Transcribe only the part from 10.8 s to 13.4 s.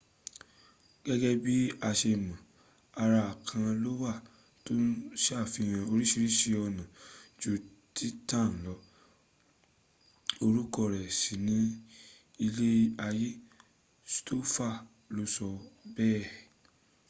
rẹ̀ sì ni ilé ayé